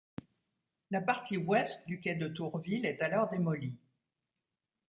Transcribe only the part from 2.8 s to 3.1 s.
est